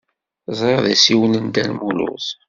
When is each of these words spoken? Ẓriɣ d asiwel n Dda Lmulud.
Ẓriɣ 0.57 0.79
d 0.85 0.87
asiwel 0.93 1.33
n 1.37 1.45
Dda 1.49 1.63
Lmulud. 1.69 2.25